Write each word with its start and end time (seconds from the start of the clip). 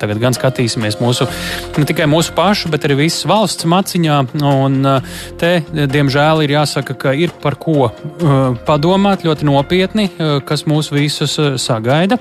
tagad 0.00 0.20
gan 0.22 0.36
skatīsimies 0.36 0.98
mūsu, 1.02 1.26
ne 1.76 1.86
tikai 1.88 2.08
mūsu 2.10 2.34
pašu, 2.36 2.70
bet 2.72 2.86
arī 2.88 3.02
visas 3.04 3.26
valsts 3.28 3.68
maciņā. 3.68 4.18
Un 4.40 4.80
te, 5.40 5.52
diemžēl, 5.70 6.44
ir 6.44 6.56
jāsaka, 6.56 6.96
ka 6.98 7.14
ir 7.16 7.34
par 7.42 7.58
ko 7.60 7.90
padomāt 8.66 9.24
ļoti 9.26 9.48
nopietni, 9.48 10.08
kas 10.48 10.66
mūs 10.70 10.90
visus 10.94 11.36
sagaida. 11.60 12.18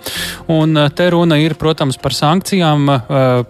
Un 0.52 0.76
te 0.96 1.10
runa 1.14 1.40
ir, 1.42 1.56
protams, 1.60 2.00
par 2.02 2.16
sankcijām 2.16 2.90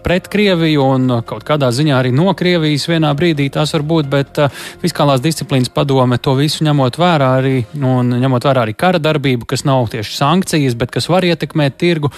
pret 0.03 0.29
Krieviju 0.29 0.85
un 0.85 1.07
kaut 1.27 1.45
kādā 1.47 1.71
ziņā 1.73 1.97
arī 1.97 2.13
no 2.15 2.31
Krievijas 2.37 2.87
vienā 2.89 3.11
brīdī 3.17 3.49
tās 3.53 3.73
var 3.75 3.85
būt, 3.89 4.09
bet 4.11 4.41
fiskālās 4.83 5.23
disciplīnas 5.23 5.71
padome 5.73 6.19
to 6.21 6.35
visu 6.37 6.65
ņemot 6.67 6.99
vērā 7.01 7.29
arī, 7.39 7.55
un 7.75 8.13
ņemot 8.21 8.45
vērā 8.45 8.65
arī 8.67 8.75
kara 8.77 9.01
darbību, 9.01 9.47
kas 9.49 9.65
nav 9.67 9.89
tieši 9.93 10.15
sankcijas, 10.17 10.77
bet 10.79 10.93
kas 10.93 11.09
var 11.11 11.25
ietekmēt 11.27 11.77
tirgu, 11.81 12.11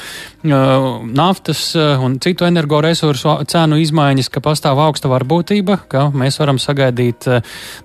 naftas 0.43 1.71
un 2.05 2.17
citu 2.23 2.47
energoresursu 2.47 3.37
cenu 3.51 3.79
izmaiņas, 3.81 4.29
ka 4.33 4.43
pastāv 4.43 4.81
augsta 4.83 5.11
varbūtība, 5.11 5.81
ka 5.91 6.07
mēs 6.15 6.39
varam 6.41 6.59
sagaidīt 6.61 7.27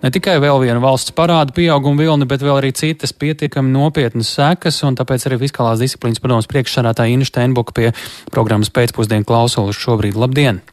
ne 0.02 0.12
tikai 0.12 0.38
vēl 0.42 0.60
vienu 0.64 0.82
valsts 0.84 1.14
parādu 1.16 1.56
pieaugumu 1.56 2.04
vilni, 2.04 2.28
bet 2.28 2.44
vēl 2.44 2.60
arī 2.60 2.72
citas 2.76 3.14
pietiekami 3.16 3.72
nopietnas 3.72 4.34
sekas, 4.38 4.82
un 4.86 4.98
tāpēc 4.98 5.28
arī 5.28 5.40
fiskālās 5.46 5.82
disciplīnas 5.82 6.22
padomas 6.22 6.50
priekšsādātāja 6.52 7.16
Inna 7.16 7.28
Steinbuka 7.28 7.76
pie 7.76 7.92
programmas 8.32 8.72
pēcpusdienu 8.72 9.28
klausulas 9.28 9.78
šobrīd. 9.80 10.18
Labdien! 10.20 10.64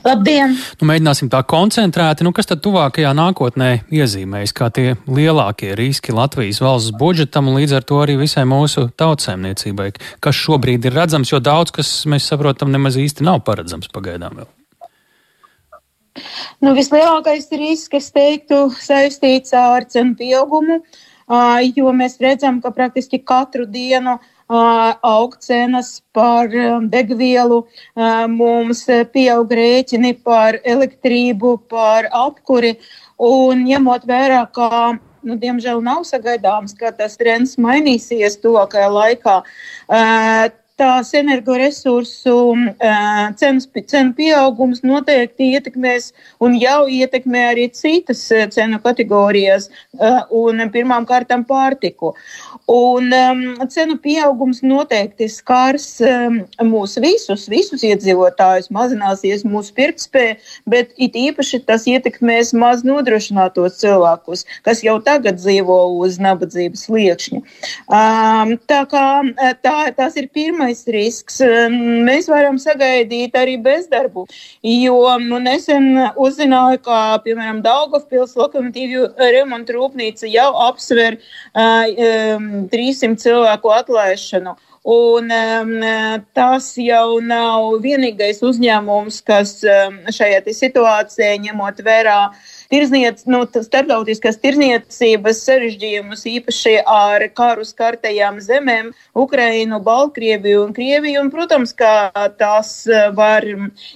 Labdien! 0.00 0.54
Nu, 0.80 0.86
mēģināsim 0.88 1.28
tā 1.32 1.42
koncentrēti. 1.48 2.24
Nu, 2.26 2.32
kas 2.34 2.48
tad 2.48 2.62
tuvākajā 2.64 3.12
nākotnē 3.16 3.68
iezīmēs 3.92 4.54
kā 4.56 4.70
tie 4.74 4.94
lielākie 5.06 5.74
riski 5.78 6.14
Latvijas 6.16 6.62
valsts 6.64 6.94
budžetam 6.98 7.50
un 7.50 7.60
līdz 7.60 7.76
ar 7.78 7.86
to 7.86 8.00
arī 8.02 8.16
visai 8.20 8.46
mūsu 8.48 8.88
tautsēmniecībai? 8.98 9.90
Kas 10.24 10.40
šobrīd 10.40 10.88
ir 10.88 10.96
redzams, 10.96 11.32
jo 11.34 11.42
daudz 11.44 11.74
kas 11.76 11.92
mēs 12.08 12.30
saprotam 12.32 12.72
nemaz 12.72 12.98
īsti 13.00 13.26
nav 13.28 13.42
paredzams 13.46 13.92
pagaidām 13.92 14.42
vēl. 14.42 14.50
Nu, 16.64 16.74
vislielākais 16.76 17.48
risks, 17.56 17.96
es 17.96 18.12
teiktu, 18.12 18.66
saistīts 18.76 19.54
ar 19.56 19.88
cenu 19.88 20.16
pieaugumu, 20.18 20.82
jo 21.72 21.96
mēs 21.96 22.18
redzam, 22.20 22.60
ka 22.64 22.72
praktiski 22.74 23.22
katru 23.24 23.64
dienu 23.64 24.18
uh, 24.18 24.31
aug 24.48 25.36
cenas 25.40 26.02
par 26.12 26.48
degvielu, 26.92 27.62
mums 28.28 28.84
pieaug 29.12 29.50
rēķini 29.50 30.14
par 30.24 30.58
elektrību, 30.64 31.56
par 31.68 32.08
apkuri. 32.12 32.78
Un 33.22 33.64
ņemot 33.68 34.06
vērā, 34.08 34.46
ka 34.52 34.98
nu, 35.22 35.36
diemžēl 35.38 35.82
nav 35.82 36.02
sagaidāms, 36.08 36.74
ka 36.74 36.90
tas 36.90 37.16
trends 37.16 37.56
mainīsies 37.56 38.40
tuvākajā 38.42 38.88
laikā 38.90 39.36
tās 40.82 41.12
energoresursu 41.14 42.36
cenas, 43.38 43.68
cenu 43.92 44.14
pieaugums 44.18 44.82
noteikti 44.86 45.52
ietekmēs 45.56 46.10
un 46.42 46.56
jau 46.58 46.84
ietekmē 46.90 47.44
arī 47.52 47.68
citas 47.76 48.24
cenu 48.54 48.80
kategorijas 48.82 49.68
un 50.30 50.64
pirmām 50.74 51.06
kārtām 51.08 51.46
pārtiku. 51.48 52.12
Un 52.72 53.12
um, 53.12 53.42
cenu 53.70 53.98
pieaugums 54.02 54.62
noteikti 54.64 55.28
skars 55.30 55.86
um, 56.06 56.40
mūs 56.70 56.96
visus, 57.02 57.48
visus 57.50 57.84
iedzīvotājus, 57.86 58.70
mazināsies 58.74 59.44
mūsu 59.48 59.74
pirktspēja, 59.76 60.38
bet 60.70 60.94
it 60.96 61.18
īpaši 61.18 61.62
tas 61.68 61.86
ietekmēs 61.90 62.54
maz 62.56 62.84
nodrošinātos 62.86 63.78
cilvēkus, 63.82 64.46
kas 64.66 64.82
jau 64.86 64.98
tagad 65.04 65.40
dzīvo 65.42 65.78
uz 66.00 66.18
nabadzības 66.22 66.86
liekšņa. 66.92 67.42
Um, 67.92 68.56
tā 68.70 68.82
kā 68.90 69.06
tā, 69.64 69.76
tas 69.96 70.16
ir 70.20 70.30
pirmais 70.32 70.71
pirmais 70.72 70.86
risks. 70.86 71.40
Mēs 72.06 72.28
varam 72.28 72.58
sagaidīt 72.58 73.34
arī 73.36 73.56
bezdarbu, 73.60 74.26
jo 74.62 75.18
nu, 75.20 75.38
nesen 75.38 75.96
uzzināju, 76.16 76.82
ka, 76.82 77.20
piemēram, 77.24 77.62
Daugavpils 77.62 78.36
lokomotīvu 78.36 79.14
remontu 79.18 79.76
rūpnīca 79.76 80.26
jau 80.28 80.52
apsver 80.68 81.18
uh, 81.54 81.86
um, 82.36 82.68
300 82.68 83.16
cilvēku 83.18 83.72
atlaišanu. 83.72 84.56
Un 84.82 85.30
um, 85.30 85.74
tas 86.34 86.72
jau 86.74 87.20
nav 87.22 87.76
vienīgais 87.84 88.40
uzņēmums, 88.42 89.20
kas 89.22 89.60
um, 89.62 90.00
šajā 90.10 90.40
situācijā 90.58 91.36
ņemot 91.44 91.78
vērā 91.86 92.16
tirzniec, 92.72 93.22
nu, 93.30 93.44
starptautiskās 93.46 94.40
tirzniecības 94.42 95.44
sarežģījumus, 95.46 96.26
īpaši 96.32 96.74
ar 96.82 97.28
karu 97.30 97.62
skartajām 97.68 98.42
zemēm, 98.42 98.90
Ukrainu, 99.14 99.78
Baltkrieviju 99.86 100.66
un 100.66 100.74
Krieviju. 100.74 101.22
Un, 101.22 101.30
protams, 101.30 101.70
ka 101.78 102.10
tas 102.42 102.74
var 103.14 103.46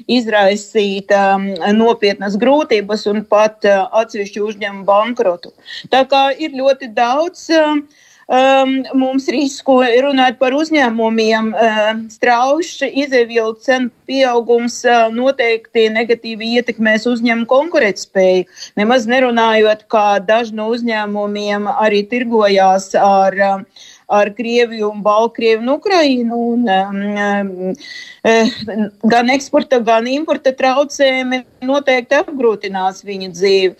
izraisīt 0.07 1.11
um, 1.11 1.51
nopietnas 1.75 2.39
grūtības 2.39 3.09
un 3.11 3.25
pat 3.27 3.67
uh, 3.67 3.89
atsevišķu 4.05 4.47
uzņēmumu 4.53 4.87
bankrotu. 4.87 5.51
Tā 5.91 6.07
kā 6.07 6.29
ir 6.39 6.55
ļoti 6.55 6.95
daudz. 6.95 7.49
Uh, 7.51 8.05
um, 8.27 8.73
mums 8.99 9.29
risku 9.33 9.79
runāt 10.05 10.39
par 10.41 10.57
uzņēmumiem. 10.57 11.51
Uh, 11.55 11.91
strauši 12.13 12.91
izēvielu 13.05 13.57
cenu 13.65 13.91
pieaugums 14.09 14.81
uh, 14.87 15.07
noteikti 15.15 15.89
negatīvi 15.95 16.57
ietekmēs 16.61 17.09
uzņēmumu 17.11 17.49
konkurētspēju. 17.51 18.47
Nemaz 18.79 19.09
nerunājot, 19.11 19.87
kā 19.93 20.09
daži 20.23 20.57
no 20.59 20.71
uzņēmumiem 20.75 21.69
arī 21.77 22.03
tirgojās 22.11 22.93
ar 23.01 23.39
uh, 23.51 23.85
ar 24.07 24.31
Krieviju 24.35 24.91
un 24.91 25.03
Baltkrieviju 25.03 25.61
un 25.61 25.69
Ukrainu. 25.69 26.37
Un, 26.37 26.69
um, 26.69 27.75
um, 28.23 28.91
gan 29.03 29.31
eksporta, 29.35 29.81
gan 29.83 30.07
importa 30.11 30.53
traucējumi 30.55 31.43
noteikti 31.67 32.21
apgrūtinās 32.21 33.03
viņa 33.07 33.33
dzīvi. 33.35 33.75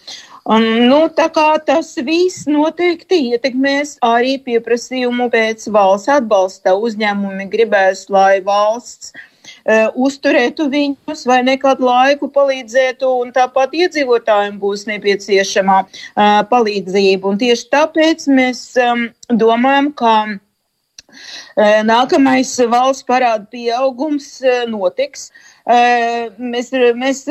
Un, 0.47 0.63
nu, 0.87 0.99
tā 1.11 1.27
kā 1.35 1.57
tas 1.67 1.89
viss 2.07 2.45
noteikti 2.47 3.19
ietekmēs 3.33 3.97
arī 4.07 4.37
pieprasījumu 4.45 5.27
pēc 5.33 5.65
valsts 5.75 6.13
atbalsta. 6.21 6.77
Uzņēmumi 6.87 7.49
gribēs, 7.51 8.05
lai 8.15 8.39
valsts 8.47 9.11
uh, 9.11 9.91
uzturētu 10.07 10.69
viņus 10.71 11.25
vai 11.27 11.41
nekādu 11.49 11.89
laiku 11.89 12.31
palīdzētu, 12.37 13.11
un 13.25 13.35
tāpat 13.35 13.75
iedzīvotājiem 13.75 14.61
būs 14.63 14.87
nepieciešama 14.93 15.81
uh, 15.83 16.39
palīdzība. 16.53 17.27
Un 17.27 17.43
tieši 17.43 17.67
tāpēc 17.75 18.29
mēs 18.31 18.63
um, 18.87 19.09
domājam, 19.43 19.91
ka 19.99 20.15
uh, 20.31 21.83
nākamais 21.91 22.55
valsts 22.71 23.09
parāda 23.11 23.51
pieaugums 23.51 24.31
notiks. 24.71 25.33
Uh, 25.33 25.53
mēs, 25.67 26.71
mēs 26.95 27.23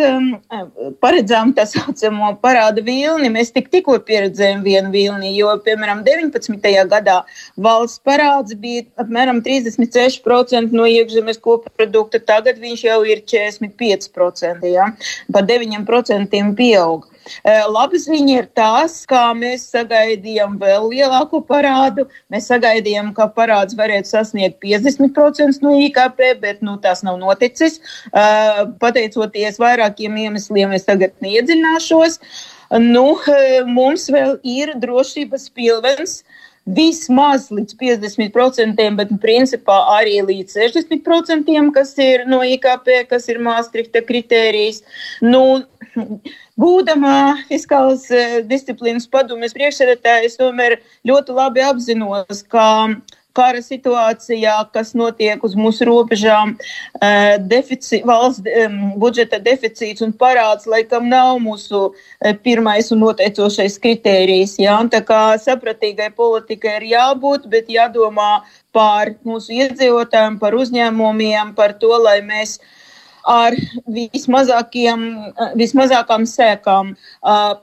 paredzām 0.99 1.53
tā 1.55 1.63
saucamo 1.69 2.33
parāda 2.41 2.83
vilni. 2.83 3.29
Mēs 3.31 3.53
tik, 3.55 3.69
tikko 3.71 3.97
pieredzējām 4.07 4.63
vienu 4.65 4.91
vilni, 4.91 5.31
jo, 5.37 5.53
piemēram, 5.65 6.03
19. 6.03 6.59
gadā 6.91 7.21
valsts 7.55 8.03
parāds 8.05 8.55
bija 8.59 8.83
apmēram 9.01 9.41
36% 9.45 10.75
no 10.75 10.87
iekšzemes 10.89 11.39
koprodukta, 11.39 12.19
tagad 12.19 12.59
viņš 12.59 12.85
jau 12.89 13.01
ir 13.07 13.23
45%, 13.23 14.71
ja? 14.73 14.91
pa 15.31 15.45
9% 15.45 16.55
pieauga. 16.55 17.14
Labi 17.45 17.99
ziņa 18.01 18.37
ir 18.39 18.47
tās, 18.57 18.97
kā 19.09 19.23
mēs 19.37 19.67
sagaidījām 19.73 20.57
vēl 20.61 20.89
lielāku 20.91 21.41
parādu. 21.47 22.07
Mēs 22.33 22.49
sagaidījām, 22.51 23.13
ka 23.17 23.27
parāds 23.35 23.77
varētu 23.77 24.11
sasniegt 24.11 24.59
50% 24.63 25.65
no 25.65 25.75
IKP, 25.87 26.23
bet 26.41 26.61
nu, 26.65 26.77
tas 26.81 27.03
nav 27.05 27.19
noticis. 27.21 27.79
Pateicoties 28.81 29.61
vairākiem 29.61 30.17
iemesliem, 30.25 30.75
es 30.77 30.87
tagad 30.87 31.15
neiedziļināšos. 31.25 32.19
Nu, 32.81 33.05
mums 33.69 34.09
vēl 34.09 34.39
ir 34.41 34.73
drošības 34.81 35.49
pilvens 35.55 36.19
vismaz 36.65 37.51
līdz 37.53 37.75
50%, 37.77 38.85
bet 38.97 39.11
principā 39.21 39.77
arī 39.95 40.17
līdz 40.25 40.57
60%, 40.57 41.71
kas 41.75 41.93
ir 42.01 42.25
no 42.29 42.41
IKP, 42.41 43.05
kas 43.09 43.29
ir 43.29 43.41
Maastrichta 43.45 44.01
kritērijs. 44.05 44.81
Nu, 45.21 45.61
būdama 46.59 47.45
fiskālas 47.49 48.07
eh, 48.11 48.39
disciplīnas 48.47 49.07
padomjas 49.11 49.53
priekšsēdētāja, 49.57 50.25
es 50.25 50.39
tomēr 50.41 50.79
ļoti 51.07 51.37
labi 51.37 51.65
apzinos, 51.65 52.41
ka 52.49 52.65
kara 53.35 53.61
situācijā, 53.63 54.55
kas 54.73 54.93
notiek 54.97 55.43
uz 55.43 55.55
mūsu 55.59 55.87
robežām, 55.89 56.55
eh, 57.01 57.37
defici, 57.39 58.01
valsts 58.05 58.43
budžeta 59.01 59.39
deficīts 59.43 60.05
un 60.05 60.13
parāds, 60.13 60.67
laikam 60.67 61.09
nav 61.09 61.39
mūsu 61.43 61.93
eh, 62.21 62.33
pirmais 62.33 62.91
un 62.91 63.03
noteicošais 63.05 63.79
kritērijs. 63.83 64.57
Jā? 64.63 64.77
Tā 64.89 65.01
kā 65.05 65.21
sapratīgai 65.41 66.11
politikai 66.15 66.77
ir 66.79 66.87
jābūt, 66.95 67.49
bet 67.49 67.67
jādomā 67.67 68.43
par 68.75 69.15
mūsu 69.25 69.55
iedzīvotājiem, 69.55 70.39
par 70.39 70.55
uzņēmumiem, 70.55 71.53
par 71.55 71.75
to, 71.79 71.93
lai 72.01 72.19
mēs 72.21 72.59
ar 73.25 73.53
vismazākām 75.57 76.25
sēkām 76.29 76.95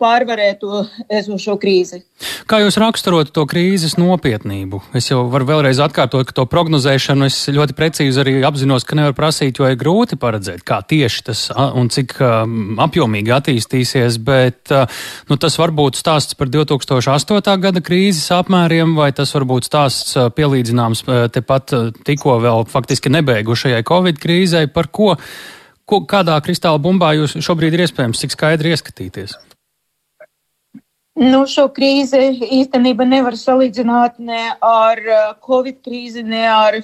pārvarētu 0.03 0.87
esošo 1.21 1.57
krīzi. 1.63 2.03
Kā 2.47 2.61
jūs 2.63 2.77
raksturot 2.79 3.33
to 3.35 3.43
krīzes 3.51 3.97
nopietnību? 3.99 4.83
Es 4.99 5.11
jau 5.11 5.25
varu 5.31 5.47
vēlreiz 5.49 5.79
atkārtot, 5.83 6.27
ka 6.29 6.35
to 6.37 6.45
prognozēšanu 6.51 7.27
es 7.27 7.37
ļoti 7.51 7.75
precīzi 7.79 8.21
arī 8.23 8.35
apzinos, 8.47 8.85
ka 8.87 8.99
nevar 8.99 9.15
prasīt, 9.19 9.59
jo 9.59 9.67
ir 9.71 9.79
grūti 9.81 10.19
paredzēt, 10.21 10.63
kā 10.67 10.79
tieši 10.87 11.25
tas 11.31 11.41
un 11.55 11.91
cik 11.93 12.19
apjomīgi 12.23 13.35
attīstīsies, 13.35 14.19
bet 14.23 14.71
nu, 15.31 15.35
tas 15.39 15.59
var 15.59 15.71
būt 15.75 15.99
stāsts 15.99 16.39
par 16.39 16.51
2008. 16.53 17.57
gada 17.63 17.81
krīzes 17.83 18.31
apmēriem, 18.35 18.95
vai 18.99 19.11
tas 19.17 19.35
var 19.35 19.45
būt 19.51 19.67
stāsts 19.71 20.15
pielīdzināms 20.37 21.07
tepat 21.35 21.75
tikko 22.07 22.39
vēl 22.43 22.67
faktiski 22.71 23.11
nebeigušajai 23.19 23.83
Covid 23.89 24.23
krīzei, 24.23 24.67
par 24.71 24.87
ko, 24.95 25.17
ko 25.87 26.03
kādā 26.09 26.37
kristāla 26.45 26.81
bumbā 26.83 27.15
jūs 27.19 27.39
šobrīd 27.45 27.77
ir 27.77 27.87
iespējams 27.87 28.23
cik 28.23 28.37
skaidri 28.37 28.75
ieskatīties? 28.75 29.37
Nu, 31.21 31.43
šo 31.45 31.67
krīzi 31.77 32.19
īstenībā 32.63 33.05
nevar 33.05 33.37
salīdzināt 33.37 34.17
ne 34.19 34.47
ar 34.65 35.01
uh, 35.05 35.35
Covid 35.45 35.83
krīzi, 35.85 36.23
ne 36.25 36.47
ar 36.49 36.79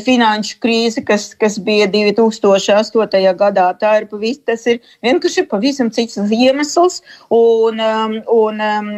finanšu 0.00 0.56
krīzi, 0.62 1.02
kas, 1.04 1.32
kas 1.34 1.58
bija 1.60 1.88
2008. 1.90 3.34
gadā. 3.36 3.66
Tā 3.80 3.96
ir 4.00 4.06
pavisam, 4.08 4.44
tas 4.46 4.64
ir 4.70 4.80
vienkārši 5.04 5.44
pavisam 5.50 5.90
cits 5.90 6.16
iemesls 6.16 7.02
un, 7.28 7.82
um, 7.82 8.16
un 8.30 8.62
um, 8.68 8.92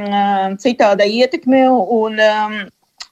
citāda 0.60 1.08
ietekme 1.08 1.66
un 1.72 2.20
um, 2.20 2.58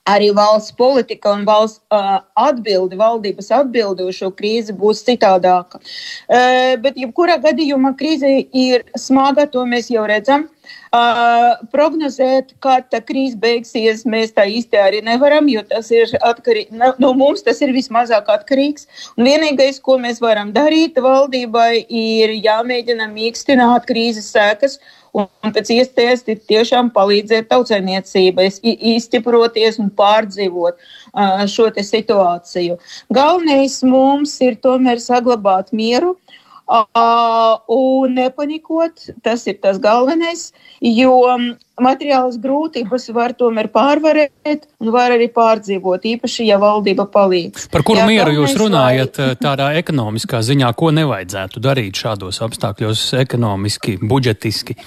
arī 0.09 0.33
valsts 0.35 0.75
politika 0.75 1.33
un 1.37 1.45
valsts 1.47 1.83
uh, 1.95 2.23
atbildi, 2.35 2.99
valdības 2.99 3.53
atbildi 3.59 4.07
uz 4.09 4.19
šo 4.19 4.33
krīzi 4.35 4.75
būs 4.75 5.05
citādāka. 5.07 5.79
Uh, 6.27 6.75
bet, 6.83 6.99
jebkurā 6.99 7.39
gadījumā 7.43 7.95
krīze 7.99 8.33
ir 8.51 8.87
smaga, 8.99 9.47
to 9.47 9.67
mēs 9.69 9.91
jau 9.95 10.07
redzam. 10.11 10.49
Uh, 10.49 10.62
prognozēt, 11.73 12.55
kā 12.63 12.79
tā 12.93 13.01
krīze 13.05 13.39
beigsies, 13.41 14.05
mēs 14.07 14.35
tā 14.37 14.45
īsti 14.47 14.79
arī 14.79 15.03
nevaram, 15.05 15.49
jo 15.49 15.63
tas 15.69 15.91
ir 15.91 16.11
atkarīgs 16.21 16.73
no 16.77 16.93
nu, 17.03 17.13
mums, 17.19 17.43
tas 17.43 17.63
ir 17.65 17.73
vismazāk 17.75 18.29
atkarīgs. 18.33 18.87
Un 19.17 19.27
vienīgais, 19.27 19.81
ko 19.83 19.99
mēs 19.99 20.21
varam 20.23 20.53
darīt 20.53 21.01
valdībai, 21.03 21.87
ir 21.89 22.37
jāmēģina 22.45 23.09
mīkstināt 23.13 23.89
krīzes 23.89 24.31
sekas 24.33 24.79
un 25.13 25.29
pēc 25.53 25.71
iespējas 25.75 26.25
tiešām 26.25 26.91
palīdzēt 26.95 27.51
tautsainiecībai 27.51 28.49
izstiproties 28.95 29.79
un 29.83 29.91
pārdzīvot 29.97 30.79
uh, 30.79 31.43
šo 31.51 31.69
situāciju. 31.73 32.79
Galvenais 33.13 33.81
mums 33.85 34.39
ir 34.45 34.57
tomēr 34.65 35.03
saglabāt 35.03 35.73
mieru 35.77 36.17
un 36.69 38.15
nepanikot. 38.15 39.09
Tas 39.23 39.47
ir 39.51 39.59
tas 39.63 39.79
galvenais, 39.83 40.51
jo 40.81 41.15
materiālas 41.83 42.39
grūtības 42.43 43.09
var 43.17 43.35
tomēr 43.39 43.69
pārvarēt 43.73 44.67
un 44.81 44.93
var 44.95 45.15
arī 45.15 45.29
pārdzīvot, 45.35 46.07
īpaši, 46.15 46.47
ja 46.49 46.59
valdība 46.63 47.07
palīdz. 47.13 47.69
Par 47.73 47.85
kuru 47.87 48.03
Jā, 48.03 48.09
mieru 48.09 48.37
jūs 48.43 48.57
runājat 48.61 49.19
vai... 49.19 49.31
tādā 49.41 49.73
ekonomiskā 49.81 50.43
ziņā, 50.45 50.73
ko 50.79 50.93
nevajadzētu 50.95 51.63
darīt 51.63 52.03
šādos 52.05 52.43
apstākļos 52.47 53.09
ekonomiski, 53.23 53.99
budžetiski? 54.03 54.79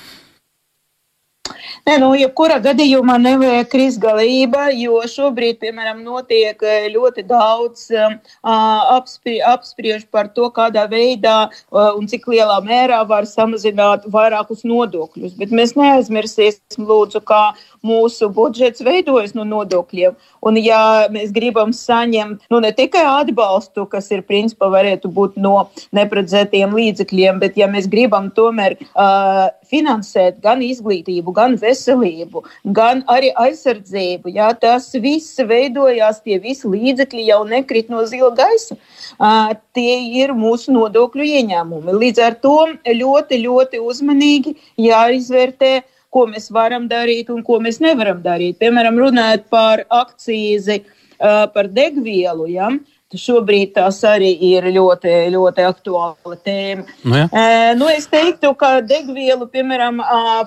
Nē, 1.86 2.00
nu, 2.02 2.08
jebkurā 2.18 2.56
gadījumā 2.64 3.20
nevajag 3.22 3.68
krist 3.70 4.00
galība, 4.02 4.64
jo 4.74 4.98
šobrīd, 5.06 5.60
piemēram, 5.62 6.00
notiek 6.02 6.64
eh, 6.66 6.88
ļoti 6.90 7.22
daudz 7.30 7.84
um, 7.94 8.16
apspri, 8.42 9.36
apspriež 9.46 10.08
par 10.10 10.32
to, 10.34 10.48
kādā 10.56 10.88
veidā 10.90 11.36
uh, 11.46 11.92
un 11.94 12.10
cik 12.10 12.26
lielā 12.32 12.58
mērā 12.66 13.04
var 13.06 13.28
samazināt 13.30 14.08
vairākus 14.10 14.64
nodokļus. 14.66 15.36
Bet 15.38 15.54
mēs 15.54 15.76
neaizmirsīsim, 15.78 16.88
lūdzu, 16.90 17.22
kā 17.30 17.44
mūsu 17.86 18.32
budžets 18.34 18.82
veidojas 18.86 19.36
no 19.38 19.46
nodokļiem. 19.46 20.18
Un 20.46 20.58
ja 20.58 21.06
mēs 21.14 21.30
gribam 21.36 21.70
saņemt 21.76 22.50
nu, 22.50 22.64
ne 22.66 22.74
tikai 22.74 23.06
atbalstu, 23.12 23.86
kas 23.90 24.10
ir 24.14 24.26
principā 24.26 24.72
varētu 24.74 25.14
būt 25.14 25.38
no 25.38 25.68
neparedzētiem 25.94 26.74
līdzekļiem, 26.74 27.38
bet 27.46 27.62
ja 27.62 27.70
mēs 27.70 27.86
gribam 27.94 28.32
tomēr 28.34 28.80
uh, 28.82 29.54
finansēt 29.70 30.42
gan 30.42 30.66
izglītību, 30.66 31.35
gan 31.36 31.58
veselību, 31.62 32.44
gan 32.78 33.04
arī 33.12 33.32
aizsardzību. 33.46 34.34
Jā, 34.38 34.52
tas 34.62 34.88
viss 35.04 35.40
veidojās, 35.52 36.22
tie 36.26 36.40
visi 36.44 36.72
līdzekļi 36.72 37.28
jau 37.30 37.42
nekrit 37.50 37.92
no 37.94 38.04
zila 38.10 38.32
gaisa. 38.38 38.78
Uh, 39.16 39.54
tie 39.76 40.00
ir 40.22 40.34
mūsu 40.36 40.74
nodokļu 40.76 41.28
ieņēmumi. 41.42 42.00
Līdz 42.04 42.24
ar 42.26 42.40
to 42.44 42.58
ļoti, 42.88 43.42
ļoti 43.46 43.84
uzmanīgi 43.84 44.56
jāizvērtē, 44.88 45.76
ko 46.16 46.26
mēs 46.32 46.48
varam 46.56 46.88
darīt 46.88 47.30
un 47.34 47.44
ko 47.44 47.60
mēs 47.64 47.82
nevaram 47.84 48.22
darīt. 48.24 48.60
Piemēram, 48.62 49.00
runājot 49.04 49.50
par 49.52 49.84
akcīzi 49.92 50.82
uh, 50.82 51.48
par 51.52 51.68
degvielu. 51.72 52.48
Ja? 52.56 52.72
Uh, 52.72 52.95
Šobrīd 53.14 53.76
tās 53.76 54.00
arī 54.02 54.32
ir 54.48 54.66
ļoti, 54.74 55.12
ļoti 55.30 55.62
aktuāla 55.62 56.38
tēma. 56.42 56.86
Nu, 57.06 57.18
ja. 57.20 57.26
e, 57.30 57.74
nu, 57.78 57.86
es 57.94 58.08
teiktu, 58.10 58.50
ka 58.58 58.80
degvielu, 58.82 59.46
piemēram, 59.54 60.00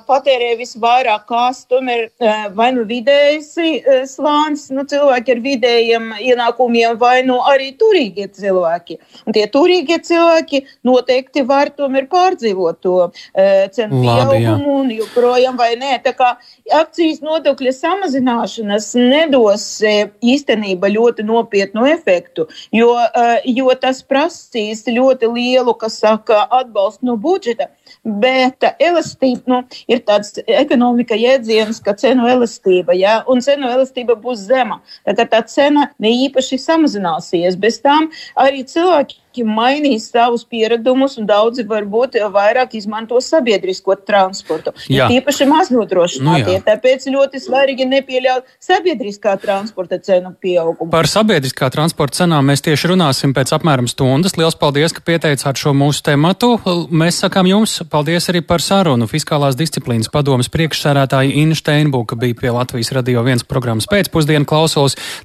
patērē 0.09 0.57
visvairāk 0.59 1.29
kās, 1.31 1.61
tomēr 1.71 2.09
vai 2.59 2.73
nu 2.75 2.83
vidējs 2.89 3.53
slānis, 4.11 4.65
nu, 4.75 4.83
cilvēki 4.91 5.37
ar 5.37 5.43
vidējiem 5.45 6.09
ienākumiem, 6.19 6.97
vai 6.99 7.21
nu 7.29 7.37
arī 7.47 7.69
turīgie 7.79 8.27
cilvēki. 8.35 8.99
Un 9.31 9.39
tie 9.39 9.47
turīgie 9.55 10.01
cilvēki 10.11 10.65
noteikti 10.91 11.47
var 11.47 11.71
tomēr 11.79 12.11
pārdzīvot 12.11 12.83
to 12.83 12.97
e, 13.07 13.69
cenu 13.79 14.03
pieaugumu 14.03 14.81
un 14.81 14.93
joprojām 14.97 15.63
vai 15.63 15.77
nē. 15.79 16.01
Tā 16.03 16.17
kā 16.19 16.35
akcijas 16.83 17.23
nodokļa 17.23 17.77
samazināšanas 17.79 18.91
nedos 18.99 19.71
īstenībā 19.87 20.91
ļoti 20.99 21.31
nopietnu 21.31 21.87
efektu 21.95 22.48
jo, 22.73 22.91
eh, 22.99 23.43
jo 23.59 23.73
tas 23.81 24.03
prasīs 24.03 24.85
ļoti 24.87 25.31
lielu, 25.33 25.75
kas 25.79 25.99
saka, 26.03 26.45
atbalstu 26.61 27.09
no 27.09 27.17
budžeta. 27.17 27.69
Bet 28.05 28.65
elastība 28.79 29.43
nu, 29.47 29.61
ir 29.89 30.03
tāds 30.07 30.39
ekonomika 30.47 31.17
jēdziens, 31.19 31.83
ka 31.85 31.95
cenu 31.99 32.29
elastība, 32.29 32.97
ja, 32.97 33.23
un 33.29 33.41
cenu 33.45 33.71
elastība 33.71 34.17
būs 34.19 34.47
zema. 34.49 34.81
Tā, 35.07 35.25
tā 35.25 35.43
cena 35.47 35.91
ne 35.99 36.13
īpaši 36.27 36.61
samazināsies. 36.63 37.59
Bez 37.59 37.81
tām 37.85 38.11
arī 38.37 38.65
cilvēki 38.69 39.21
cilvēki 39.39 39.45
mainīs 39.47 40.11
savus 40.11 40.45
pieradumus, 40.45 41.19
un 41.19 41.27
daudzi 41.27 41.65
varbūt 41.67 42.19
vairāk 42.33 42.75
izmanto 42.75 43.19
sabiedrisko 43.21 43.97
transportu. 44.07 44.73
Jā. 44.89 45.09
Tīpaši 45.09 45.47
maznodrošinātie. 45.49 46.59
Nu, 46.59 46.65
tāpēc 46.67 47.07
ļoti 47.09 47.41
svarīgi 47.43 47.87
nepieļaut 47.87 48.45
sabiedriskā 48.61 49.39
transporta 49.41 49.99
cenu 49.99 50.35
pieaugumu. 50.41 50.91
Par 50.91 51.07
sabiedriskā 51.07 51.71
transporta 51.71 52.25
cenām 52.25 52.47
mēs 52.49 52.63
tieši 52.63 52.93
runāsim 52.93 53.35
pēc 53.35 53.53
apmēram 53.57 53.89
stundas. 53.89 54.37
Liels 54.39 54.57
paldies, 54.59 54.93
ka 54.93 55.03
pieteicāt 55.05 55.59
šo 55.59 55.75
mūsu 55.75 56.03
tematu. 56.03 56.59
Mēs 56.91 57.21
sakām 57.23 57.49
jums 57.49 57.81
paldies 57.91 58.29
arī 58.31 58.43
par 58.43 58.63
sarunu. 58.65 59.09
Fiskālās 59.09 59.59
disciplīnas 59.59 60.11
padomas 60.13 60.51
priekšsērētāja 60.53 61.35
Inna 61.43 61.59
Steinbuka 61.59 62.19
bija 62.19 62.37
pie 62.39 62.53
Latvijas 62.55 62.93
radio 62.97 63.23
viens 63.27 63.45
programmas 63.47 63.89
pēcpusdienu 63.91 64.49
klausos. 64.49 64.97